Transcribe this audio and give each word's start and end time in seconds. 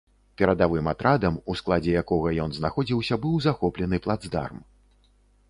Перадавым 0.41 0.87
атрадам, 0.93 1.37
у 1.53 1.55
складзе 1.61 1.93
якога 2.01 2.33
ён 2.47 2.57
знаходзіўся 2.59 3.19
быў 3.27 3.37
захоплены 3.49 4.03
плацдарм. 4.09 4.57